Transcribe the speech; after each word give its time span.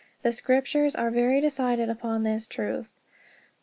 The 0.23 0.33
Scriptures 0.33 0.95
are 0.95 1.11
very 1.11 1.39
decided 1.41 1.87
upon 1.87 2.23
this 2.23 2.47
truth. 2.47 2.89